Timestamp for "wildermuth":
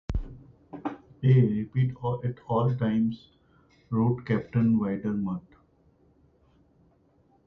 4.79-5.45